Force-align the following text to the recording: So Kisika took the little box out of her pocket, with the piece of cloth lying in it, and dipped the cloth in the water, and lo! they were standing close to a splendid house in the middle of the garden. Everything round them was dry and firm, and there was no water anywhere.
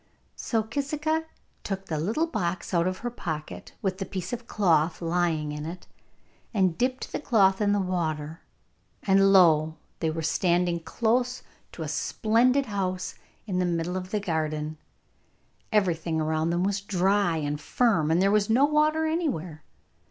So 0.35 0.63
Kisika 0.63 1.25
took 1.63 1.85
the 1.85 1.99
little 1.99 2.25
box 2.25 2.73
out 2.73 2.87
of 2.87 2.97
her 3.05 3.11
pocket, 3.11 3.73
with 3.83 3.99
the 3.99 4.05
piece 4.07 4.33
of 4.33 4.47
cloth 4.47 4.99
lying 4.99 5.51
in 5.51 5.63
it, 5.63 5.85
and 6.55 6.75
dipped 6.75 7.11
the 7.11 7.19
cloth 7.19 7.61
in 7.61 7.71
the 7.71 7.79
water, 7.79 8.41
and 9.03 9.31
lo! 9.31 9.75
they 9.99 10.09
were 10.09 10.23
standing 10.23 10.79
close 10.79 11.43
to 11.73 11.83
a 11.83 11.87
splendid 11.87 12.65
house 12.65 13.13
in 13.45 13.59
the 13.59 13.65
middle 13.67 13.95
of 13.95 14.09
the 14.09 14.19
garden. 14.19 14.79
Everything 15.71 16.17
round 16.17 16.51
them 16.51 16.63
was 16.63 16.81
dry 16.81 17.37
and 17.37 17.61
firm, 17.61 18.09
and 18.09 18.19
there 18.19 18.31
was 18.31 18.49
no 18.49 18.65
water 18.65 19.05
anywhere. 19.05 19.63